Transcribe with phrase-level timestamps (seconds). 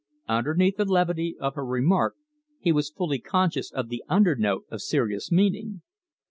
[0.27, 2.15] Underneath the levity of her remark,
[2.59, 5.83] he was fully conscious of the undernote of serious meaning.